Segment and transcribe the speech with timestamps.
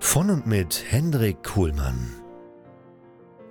[0.00, 2.14] Von und mit Hendrik Kuhlmann.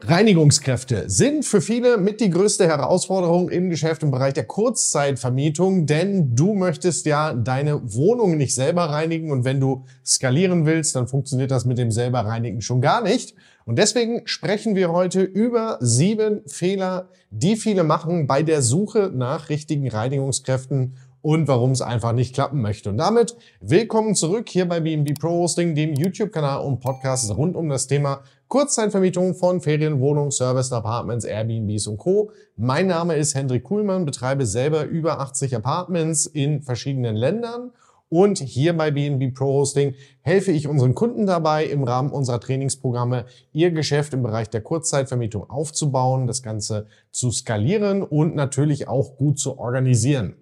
[0.02, 6.36] Reinigungskräfte sind für viele mit die größte Herausforderung im Geschäft im Bereich der Kurzzeitvermietung, denn
[6.36, 11.52] du möchtest ja deine Wohnung nicht selber reinigen und wenn du skalieren willst, dann funktioniert
[11.52, 13.36] das mit dem selber reinigen schon gar nicht.
[13.66, 19.50] Und deswegen sprechen wir heute über sieben Fehler, die viele machen bei der Suche nach
[19.50, 22.90] richtigen Reinigungskräften und warum es einfach nicht klappen möchte.
[22.90, 27.70] Und damit willkommen zurück hier bei BNB Pro Hosting, dem YouTube-Kanal und Podcast rund um
[27.70, 32.32] das Thema Kurzzeitvermietung von Ferienwohnungen, Service Apartments, Airbnbs und Co.
[32.56, 37.72] Mein Name ist Hendrik Kuhlmann, betreibe selber über 80 Apartments in verschiedenen Ländern
[38.10, 43.26] und hier bei BNB Pro Hosting helfe ich unseren Kunden dabei, im Rahmen unserer Trainingsprogramme
[43.52, 49.40] ihr Geschäft im Bereich der Kurzzeitvermietung aufzubauen, das Ganze zu skalieren und natürlich auch gut
[49.40, 50.36] zu organisieren.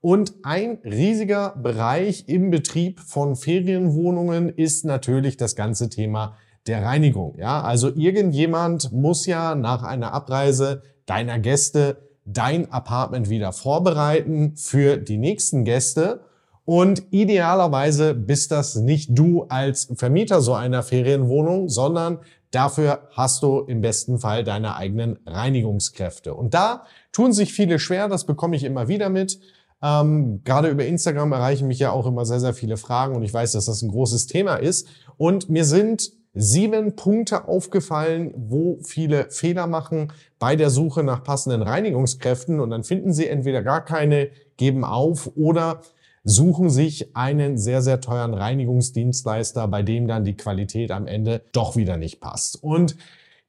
[0.00, 6.36] Und ein riesiger Bereich im Betrieb von Ferienwohnungen ist natürlich das ganze Thema
[6.68, 7.36] der Reinigung.
[7.38, 14.98] Ja, also irgendjemand muss ja nach einer Abreise deiner Gäste dein Apartment wieder vorbereiten für
[14.98, 16.20] die nächsten Gäste.
[16.64, 22.18] Und idealerweise bist das nicht du als Vermieter so einer Ferienwohnung, sondern
[22.50, 26.34] dafür hast du im besten Fall deine eigenen Reinigungskräfte.
[26.34, 29.40] Und da tun sich viele schwer, das bekomme ich immer wieder mit.
[29.82, 33.32] Ähm, gerade über Instagram erreichen mich ja auch immer sehr, sehr viele Fragen und ich
[33.32, 34.88] weiß, dass das ein großes Thema ist.
[35.16, 41.62] Und mir sind sieben Punkte aufgefallen, wo viele Fehler machen bei der Suche nach passenden
[41.62, 45.80] Reinigungskräften und dann finden sie entweder gar keine, geben auf oder
[46.24, 51.76] suchen sich einen sehr, sehr teuren Reinigungsdienstleister, bei dem dann die Qualität am Ende doch
[51.76, 52.62] wieder nicht passt.
[52.62, 52.96] Und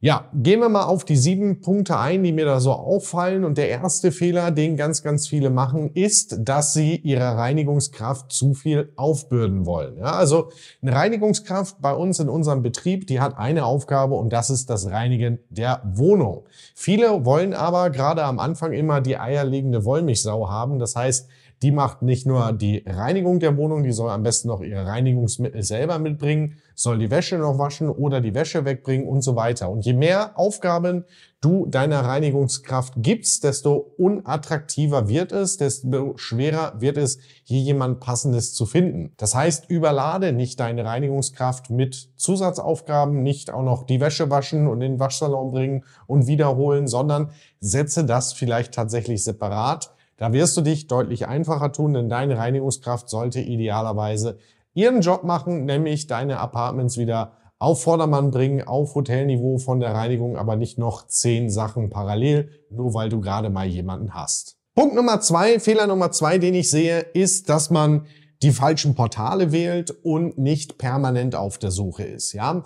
[0.01, 3.43] ja, gehen wir mal auf die sieben Punkte ein, die mir da so auffallen.
[3.43, 8.53] Und der erste Fehler, den ganz, ganz viele machen, ist, dass sie ihrer Reinigungskraft zu
[8.53, 9.97] viel aufbürden wollen.
[9.97, 10.51] Ja, also
[10.81, 14.89] eine Reinigungskraft bei uns in unserem Betrieb, die hat eine Aufgabe und das ist das
[14.89, 16.45] Reinigen der Wohnung.
[16.75, 20.79] Viele wollen aber gerade am Anfang immer die eierlegende Wollmilchsau haben.
[20.79, 21.27] Das heißt,
[21.61, 25.61] die macht nicht nur die Reinigung der Wohnung, die soll am besten noch ihre Reinigungsmittel
[25.61, 29.69] selber mitbringen, soll die Wäsche noch waschen oder die Wäsche wegbringen und so weiter.
[29.69, 31.03] Und je mehr Aufgaben
[31.41, 38.53] du deiner Reinigungskraft gibst, desto unattraktiver wird es, desto schwerer wird es, hier jemand Passendes
[38.53, 39.13] zu finden.
[39.17, 44.81] Das heißt, überlade nicht deine Reinigungskraft mit Zusatzaufgaben, nicht auch noch die Wäsche waschen und
[44.81, 50.62] in den Waschsalon bringen und wiederholen, sondern setze das vielleicht tatsächlich separat da wirst du
[50.62, 54.38] dich deutlich einfacher tun, denn deine Reinigungskraft sollte idealerweise
[54.74, 60.38] ihren Job machen, nämlich deine Apartments wieder auf Vordermann bringen, auf Hotelniveau von der Reinigung,
[60.38, 64.57] aber nicht noch zehn Sachen parallel, nur weil du gerade mal jemanden hast.
[64.75, 68.06] Punkt Nummer zwei, Fehler Nummer zwei, den ich sehe, ist, dass man
[68.41, 72.34] die falschen Portale wählt und nicht permanent auf der Suche ist.
[72.34, 72.63] Ja,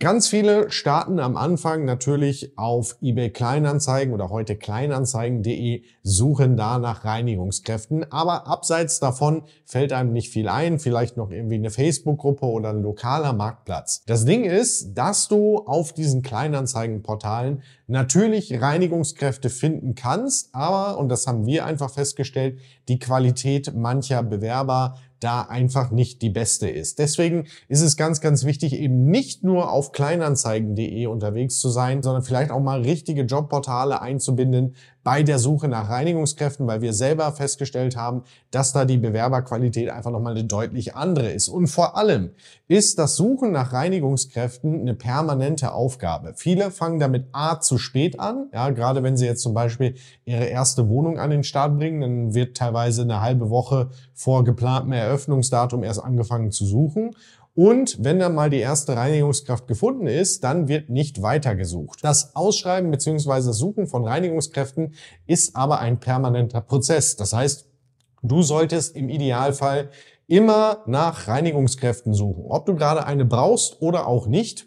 [0.00, 7.04] Ganz viele starten am Anfang natürlich auf eBay Kleinanzeigen oder heute Kleinanzeigen.de, suchen da nach
[7.04, 8.10] Reinigungskräften.
[8.10, 12.82] Aber abseits davon fällt einem nicht viel ein, vielleicht noch irgendwie eine Facebook-Gruppe oder ein
[12.82, 14.02] lokaler Marktplatz.
[14.06, 21.28] Das Ding ist, dass du auf diesen Kleinanzeigenportalen natürlich Reinigungskräfte finden kannst, aber, und das
[21.28, 22.58] haben wir einfach festgestellt,
[22.88, 26.98] die Qualität mancher Bewerber da einfach nicht die beste ist.
[26.98, 32.22] Deswegen ist es ganz, ganz wichtig, eben nicht nur auf kleinanzeigen.de unterwegs zu sein, sondern
[32.22, 34.74] vielleicht auch mal richtige Jobportale einzubinden,
[35.04, 40.10] bei der Suche nach Reinigungskräften, weil wir selber festgestellt haben, dass da die Bewerberqualität einfach
[40.10, 41.48] nochmal eine deutlich andere ist.
[41.48, 42.30] Und vor allem
[42.66, 46.32] ist das Suchen nach Reinigungskräften eine permanente Aufgabe.
[46.36, 50.46] Viele fangen damit A zu spät an, ja, gerade wenn sie jetzt zum Beispiel ihre
[50.46, 55.84] erste Wohnung an den Start bringen, dann wird teilweise eine halbe Woche vor geplantem Eröffnungsdatum
[55.84, 57.14] erst angefangen zu suchen.
[57.54, 62.00] Und wenn dann mal die erste Reinigungskraft gefunden ist, dann wird nicht weitergesucht.
[62.02, 63.52] Das Ausschreiben bzw.
[63.52, 64.94] Suchen von Reinigungskräften
[65.26, 67.14] ist aber ein permanenter Prozess.
[67.14, 67.66] Das heißt,
[68.22, 69.90] du solltest im Idealfall
[70.26, 72.44] immer nach Reinigungskräften suchen.
[72.48, 74.66] Ob du gerade eine brauchst oder auch nicht.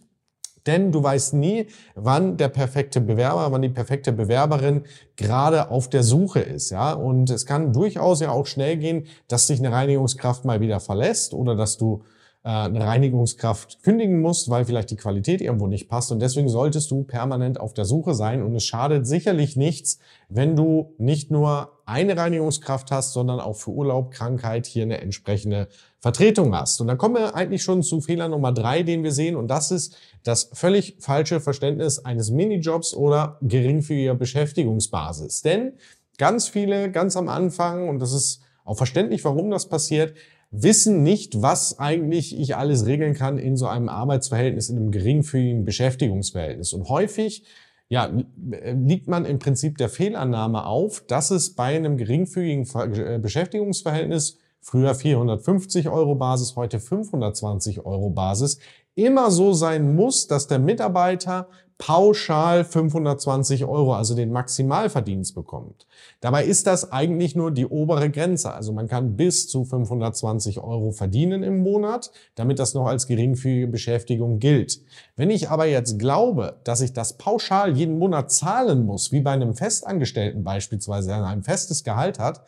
[0.65, 4.83] Denn du weißt nie, wann der perfekte Bewerber, wann die perfekte Bewerberin
[5.15, 6.91] gerade auf der Suche ist, ja.
[6.91, 11.33] Und es kann durchaus ja auch schnell gehen, dass sich eine Reinigungskraft mal wieder verlässt
[11.33, 12.03] oder dass du
[12.47, 16.13] eine Reinigungskraft kündigen musst, weil vielleicht die Qualität irgendwo nicht passt.
[16.13, 18.41] Und deswegen solltest du permanent auf der Suche sein.
[18.41, 19.99] Und es schadet sicherlich nichts,
[20.29, 25.67] wenn du nicht nur eine Reinigungskraft hast, sondern auch für Urlaub, Krankheit hier eine entsprechende
[25.99, 26.79] Vertretung hast.
[26.79, 29.35] Und dann kommen wir eigentlich schon zu Fehler Nummer drei, den wir sehen.
[29.35, 35.41] Und das ist das völlig falsche Verständnis eines Minijobs oder geringfügiger Beschäftigungsbasis.
[35.41, 35.73] Denn
[36.17, 40.13] ganz viele, ganz am Anfang, und das ist auch verständlich, warum das passiert,
[40.51, 45.65] wissen nicht, was eigentlich ich alles regeln kann in so einem Arbeitsverhältnis, in einem geringfügigen
[45.65, 46.73] Beschäftigungsverhältnis.
[46.73, 47.43] Und häufig
[47.89, 48.11] ja,
[48.45, 54.93] liegt man im Prinzip der Fehlannahme auf, dass es bei einem geringfügigen äh, Beschäftigungsverhältnis früher
[54.93, 58.59] 450 Euro Basis, heute 520 Euro Basis,
[58.95, 61.47] immer so sein muss, dass der Mitarbeiter
[61.77, 65.85] pauschal 520 Euro, also den Maximalverdienst bekommt.
[66.21, 68.51] Dabei ist das eigentlich nur die obere Grenze.
[68.51, 73.67] Also man kann bis zu 520 Euro verdienen im Monat, damit das noch als geringfügige
[73.67, 74.81] Beschäftigung gilt.
[75.15, 79.31] Wenn ich aber jetzt glaube, dass ich das pauschal jeden Monat zahlen muss, wie bei
[79.31, 82.41] einem Festangestellten beispielsweise, der ein festes Gehalt hat,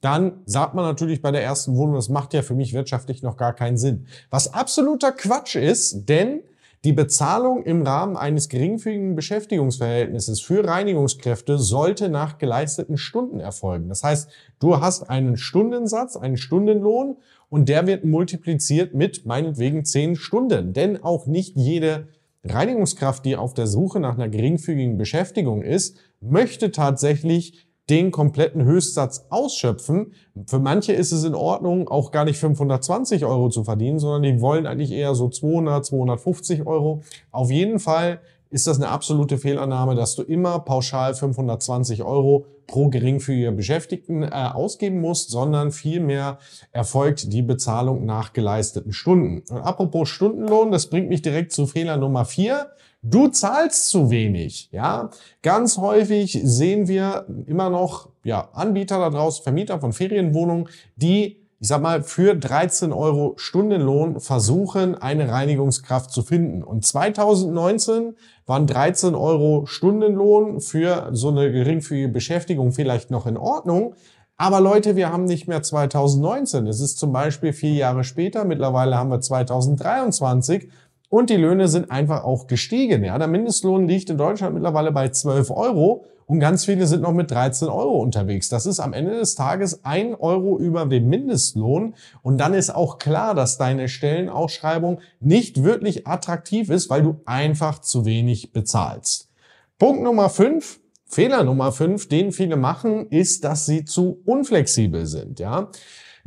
[0.00, 3.36] dann sagt man natürlich bei der ersten Wohnung, das macht ja für mich wirtschaftlich noch
[3.36, 4.06] gar keinen Sinn.
[4.30, 6.42] Was absoluter Quatsch ist, denn
[6.84, 13.88] die Bezahlung im Rahmen eines geringfügigen Beschäftigungsverhältnisses für Reinigungskräfte sollte nach geleisteten Stunden erfolgen.
[13.88, 14.30] Das heißt,
[14.60, 17.16] du hast einen Stundensatz, einen Stundenlohn
[17.48, 20.72] und der wird multipliziert mit meinetwegen zehn Stunden.
[20.72, 22.08] Denn auch nicht jede
[22.44, 29.26] Reinigungskraft, die auf der Suche nach einer geringfügigen Beschäftigung ist, möchte tatsächlich den kompletten Höchstsatz
[29.30, 30.12] ausschöpfen.
[30.46, 34.40] Für manche ist es in Ordnung, auch gar nicht 520 Euro zu verdienen, sondern die
[34.40, 37.02] wollen eigentlich eher so 200, 250 Euro.
[37.30, 42.88] Auf jeden Fall ist das eine absolute Fehlannahme, dass du immer pauschal 520 Euro pro
[42.88, 46.38] geringfügiger Beschäftigten äh, ausgeben musst, sondern vielmehr
[46.72, 49.42] erfolgt die Bezahlung nach geleisteten Stunden.
[49.48, 52.70] Und apropos Stundenlohn, das bringt mich direkt zu Fehler Nummer vier.
[53.08, 55.10] Du zahlst zu wenig, ja.
[55.40, 61.68] Ganz häufig sehen wir immer noch, ja, Anbieter da draußen, Vermieter von Ferienwohnungen, die, ich
[61.68, 66.64] sag mal, für 13 Euro Stundenlohn versuchen, eine Reinigungskraft zu finden.
[66.64, 73.94] Und 2019 waren 13 Euro Stundenlohn für so eine geringfügige Beschäftigung vielleicht noch in Ordnung.
[74.38, 76.66] Aber Leute, wir haben nicht mehr 2019.
[76.66, 78.44] Es ist zum Beispiel vier Jahre später.
[78.44, 80.68] Mittlerweile haben wir 2023
[81.16, 83.02] und die Löhne sind einfach auch gestiegen.
[83.02, 87.14] Ja, der Mindestlohn liegt in Deutschland mittlerweile bei 12 Euro und ganz viele sind noch
[87.14, 88.50] mit 13 Euro unterwegs.
[88.50, 91.94] Das ist am Ende des Tages ein Euro über dem Mindestlohn.
[92.20, 97.80] Und dann ist auch klar, dass deine Stellenausschreibung nicht wirklich attraktiv ist, weil du einfach
[97.80, 99.30] zu wenig bezahlst.
[99.78, 100.80] Punkt Nummer 5.
[101.06, 105.40] Fehler Nummer 5, den viele machen, ist, dass sie zu unflexibel sind.
[105.40, 105.70] Ja,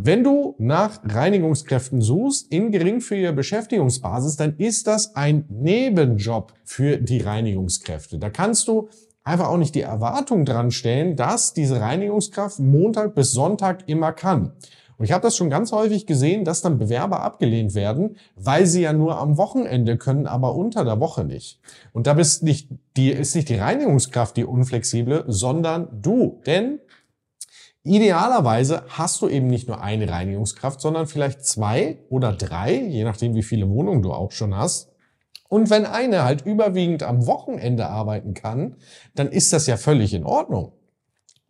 [0.01, 7.19] wenn du nach Reinigungskräften suchst in geringfügiger Beschäftigungsbasis, dann ist das ein Nebenjob für die
[7.19, 8.17] Reinigungskräfte.
[8.17, 8.87] Da kannst du
[9.25, 14.53] einfach auch nicht die Erwartung dran stellen, dass diese Reinigungskraft Montag bis Sonntag immer kann.
[14.97, 18.83] Und ich habe das schon ganz häufig gesehen, dass dann Bewerber abgelehnt werden, weil sie
[18.83, 21.59] ja nur am Wochenende können, aber unter der Woche nicht.
[21.91, 26.39] Und da bist nicht die, ist nicht die Reinigungskraft die unflexible, sondern du.
[26.45, 26.79] Denn
[27.83, 33.35] Idealerweise hast du eben nicht nur eine Reinigungskraft, sondern vielleicht zwei oder drei, je nachdem
[33.35, 34.89] wie viele Wohnungen du auch schon hast.
[35.47, 38.75] Und wenn eine halt überwiegend am Wochenende arbeiten kann,
[39.15, 40.73] dann ist das ja völlig in Ordnung.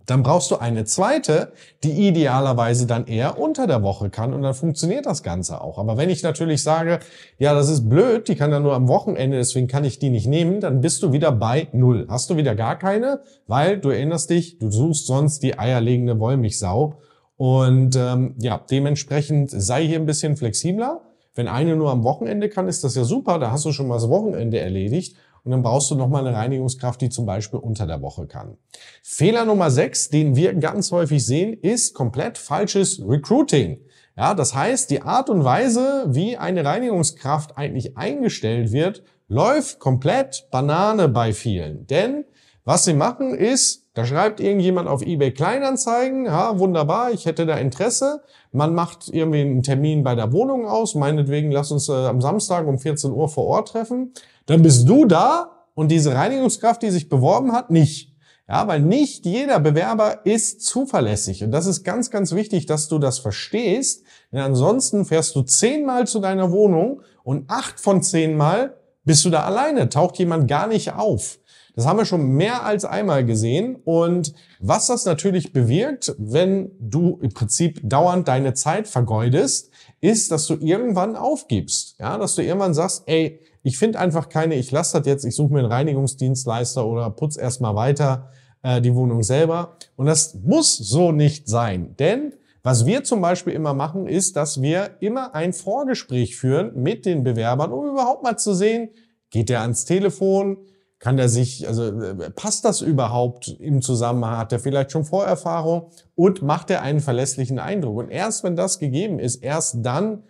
[0.09, 1.51] Dann brauchst du eine zweite,
[1.83, 5.77] die idealerweise dann eher unter der Woche kann und dann funktioniert das Ganze auch.
[5.77, 6.99] Aber wenn ich natürlich sage,
[7.37, 10.25] ja, das ist blöd, die kann dann nur am Wochenende, deswegen kann ich die nicht
[10.25, 12.07] nehmen, dann bist du wieder bei Null.
[12.09, 16.95] Hast du wieder gar keine, weil du erinnerst dich, du suchst sonst die eierlegende Wollmilchsau.
[17.37, 21.01] Und ähm, ja, dementsprechend sei hier ein bisschen flexibler.
[21.35, 23.95] Wenn eine nur am Wochenende kann, ist das ja super, da hast du schon mal
[23.95, 28.01] das Wochenende erledigt und dann brauchst du nochmal eine Reinigungskraft, die zum Beispiel unter der
[28.01, 28.57] Woche kann.
[29.03, 33.79] Fehler Nummer 6, den wir ganz häufig sehen, ist komplett falsches Recruiting.
[34.17, 40.47] Ja, das heißt, die Art und Weise, wie eine Reinigungskraft eigentlich eingestellt wird, läuft komplett
[40.51, 41.87] Banane bei vielen.
[41.87, 42.25] Denn
[42.69, 47.55] Was sie machen ist, da schreibt irgendjemand auf eBay Kleinanzeigen, ja, wunderbar, ich hätte da
[47.55, 48.21] Interesse.
[48.51, 52.67] Man macht irgendwie einen Termin bei der Wohnung aus, meinetwegen lass uns äh, am Samstag
[52.67, 54.13] um 14 Uhr vor Ort treffen.
[54.49, 58.15] Dann bist du da und diese Reinigungskraft, die sich beworben hat, nicht.
[58.47, 61.43] Ja, weil nicht jeder Bewerber ist zuverlässig.
[61.43, 64.03] Und das ist ganz, ganz wichtig, dass du das verstehst.
[64.31, 69.43] Denn ansonsten fährst du zehnmal zu deiner Wohnung und acht von zehnmal bist du da
[69.43, 71.37] alleine, taucht jemand gar nicht auf.
[71.75, 73.75] Das haben wir schon mehr als einmal gesehen.
[73.85, 79.69] Und was das natürlich bewirkt, wenn du im Prinzip dauernd deine Zeit vergeudest,
[80.01, 81.97] ist, dass du irgendwann aufgibst.
[81.99, 85.35] Ja, dass du irgendwann sagst, ey, ich finde einfach keine, ich lasse das jetzt, ich
[85.35, 88.29] suche mir einen Reinigungsdienstleister oder putz erstmal weiter
[88.63, 89.77] äh, die Wohnung selber.
[89.95, 91.95] Und das muss so nicht sein.
[91.97, 97.05] Denn was wir zum Beispiel immer machen, ist, dass wir immer ein Vorgespräch führen mit
[97.05, 98.89] den Bewerbern, um überhaupt mal zu sehen,
[99.29, 100.57] geht der ans Telefon,
[100.99, 104.37] kann der sich, also äh, passt das überhaupt im Zusammenhang?
[104.37, 107.97] Hat er vielleicht schon Vorerfahrung und macht er einen verlässlichen Eindruck?
[107.97, 110.23] Und erst wenn das gegeben ist, erst dann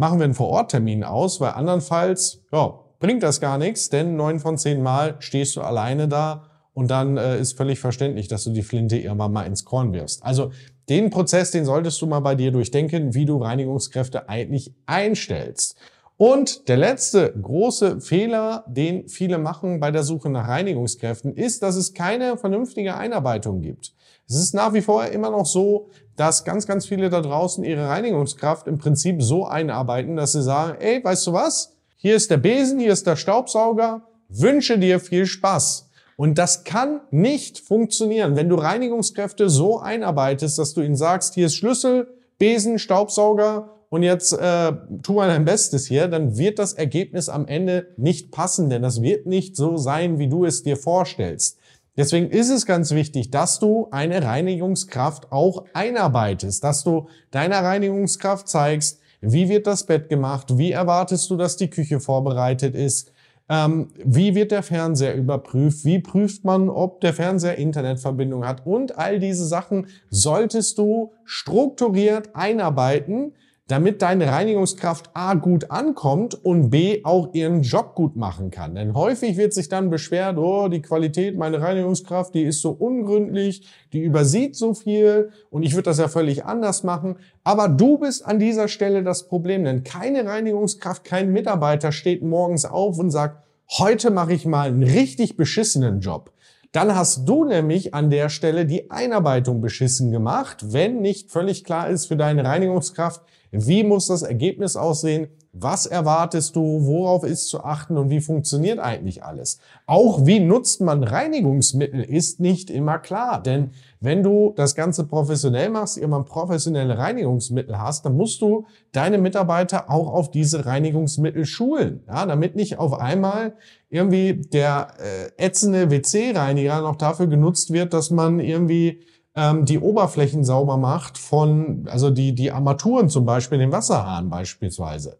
[0.00, 4.56] machen wir einen Vororttermin aus, weil andernfalls, ja, bringt das gar nichts, denn neun von
[4.56, 8.62] zehn Mal stehst du alleine da und dann äh, ist völlig verständlich, dass du die
[8.62, 10.24] Flinte irgendwann mal ins Korn wirfst.
[10.24, 10.52] Also
[10.88, 15.76] den Prozess, den solltest du mal bei dir durchdenken, wie du Reinigungskräfte eigentlich einstellst.
[16.16, 21.76] Und der letzte große Fehler, den viele machen bei der Suche nach Reinigungskräften, ist, dass
[21.76, 23.92] es keine vernünftige Einarbeitung gibt.
[24.26, 25.88] Es ist nach wie vor immer noch so,
[26.20, 30.76] dass ganz, ganz viele da draußen ihre Reinigungskraft im Prinzip so einarbeiten, dass sie sagen,
[30.78, 31.72] ey, weißt du was?
[31.96, 35.88] Hier ist der Besen, hier ist der Staubsauger, wünsche dir viel Spaß.
[36.16, 41.46] Und das kann nicht funktionieren, wenn du Reinigungskräfte so einarbeitest, dass du ihnen sagst, hier
[41.46, 44.72] ist Schlüssel, Besen, Staubsauger und jetzt äh,
[45.02, 49.00] tu mal dein Bestes hier, dann wird das Ergebnis am Ende nicht passen, denn das
[49.00, 51.59] wird nicht so sein, wie du es dir vorstellst.
[52.00, 58.48] Deswegen ist es ganz wichtig, dass du eine Reinigungskraft auch einarbeitest, dass du deiner Reinigungskraft
[58.48, 63.12] zeigst, wie wird das Bett gemacht, wie erwartest du, dass die Küche vorbereitet ist,
[63.50, 68.96] ähm, wie wird der Fernseher überprüft, wie prüft man, ob der Fernseher Internetverbindung hat und
[68.96, 73.34] all diese Sachen solltest du strukturiert einarbeiten,
[73.70, 78.74] damit deine Reinigungskraft A gut ankommt und B auch ihren Job gut machen kann.
[78.74, 83.68] Denn häufig wird sich dann beschwert, oh, die Qualität meiner Reinigungskraft, die ist so ungründlich,
[83.92, 87.16] die übersieht so viel und ich würde das ja völlig anders machen.
[87.44, 92.64] Aber du bist an dieser Stelle das Problem, denn keine Reinigungskraft, kein Mitarbeiter steht morgens
[92.64, 93.44] auf und sagt,
[93.78, 96.32] heute mache ich mal einen richtig beschissenen Job.
[96.72, 101.88] Dann hast du nämlich an der Stelle die Einarbeitung beschissen gemacht, wenn nicht völlig klar
[101.88, 105.28] ist für deine Reinigungskraft, wie muss das Ergebnis aussehen?
[105.52, 106.86] Was erwartest du?
[106.86, 107.98] Worauf ist zu achten?
[107.98, 109.58] Und wie funktioniert eigentlich alles?
[109.86, 113.42] Auch wie nutzt man Reinigungsmittel ist nicht immer klar.
[113.42, 119.18] Denn wenn du das Ganze professionell machst, immer professionelle Reinigungsmittel hast, dann musst du deine
[119.18, 122.04] Mitarbeiter auch auf diese Reinigungsmittel schulen.
[122.06, 123.54] Ja, damit nicht auf einmal
[123.88, 129.00] irgendwie der äh, ätzende WC-Reiniger noch dafür genutzt wird, dass man irgendwie
[129.34, 135.18] ähm, die Oberflächen sauber macht von, also die, die Armaturen zum Beispiel, den Wasserhahn beispielsweise.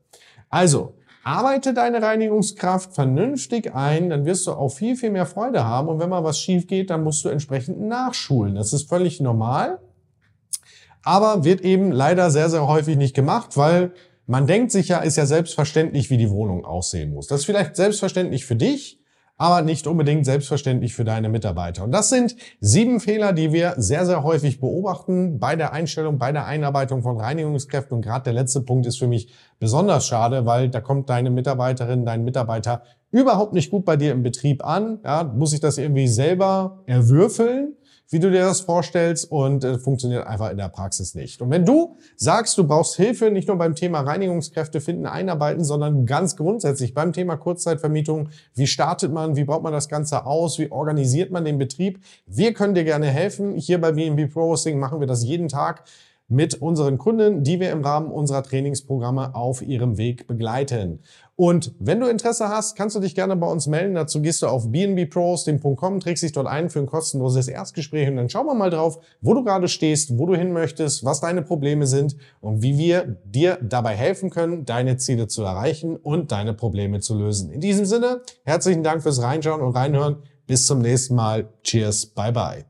[0.49, 5.89] Also, arbeite deine Reinigungskraft vernünftig ein, dann wirst du auch viel, viel mehr Freude haben.
[5.89, 8.55] Und wenn mal was schief geht, dann musst du entsprechend nachschulen.
[8.55, 9.81] Das ist völlig normal.
[11.03, 13.93] Aber wird eben leider sehr, sehr häufig nicht gemacht, weil
[14.27, 17.27] man denkt sich ja, ist ja selbstverständlich, wie die Wohnung aussehen muss.
[17.27, 19.00] Das ist vielleicht selbstverständlich für dich,
[19.41, 21.83] aber nicht unbedingt selbstverständlich für deine Mitarbeiter.
[21.83, 26.31] Und das sind sieben Fehler, die wir sehr, sehr häufig beobachten bei der Einstellung, bei
[26.31, 27.97] der Einarbeitung von Reinigungskräften.
[27.97, 32.05] Und gerade der letzte Punkt ist für mich besonders schade, weil da kommt deine Mitarbeiterin,
[32.05, 32.83] dein Mitarbeiter
[33.13, 34.99] überhaupt nicht gut bei dir im Betrieb an.
[35.05, 37.77] Ja, muss ich das irgendwie selber erwürfeln
[38.11, 41.41] wie du dir das vorstellst und äh, funktioniert einfach in der Praxis nicht.
[41.41, 46.07] Und wenn du sagst, du brauchst Hilfe nicht nur beim Thema Reinigungskräfte finden, einarbeiten, sondern
[46.07, 50.71] ganz grundsätzlich beim Thema Kurzzeitvermietung, wie startet man, wie baut man das Ganze aus, wie
[50.71, 53.55] organisiert man den Betrieb, wir können dir gerne helfen.
[53.55, 55.85] Hier bei BNB Pro Hosting machen wir das jeden Tag
[56.31, 61.01] mit unseren Kunden, die wir im Rahmen unserer Trainingsprogramme auf ihrem Weg begleiten.
[61.35, 63.95] Und wenn du Interesse hast, kannst du dich gerne bei uns melden.
[63.95, 68.29] Dazu gehst du auf bnbpros.com, trägst dich dort ein für ein kostenloses Erstgespräch und dann
[68.29, 71.87] schauen wir mal drauf, wo du gerade stehst, wo du hin möchtest, was deine Probleme
[71.87, 77.01] sind und wie wir dir dabei helfen können, deine Ziele zu erreichen und deine Probleme
[77.01, 77.51] zu lösen.
[77.51, 80.17] In diesem Sinne, herzlichen Dank fürs Reinschauen und Reinhören.
[80.47, 81.49] Bis zum nächsten Mal.
[81.63, 82.07] Cheers.
[82.07, 82.70] Bye bye.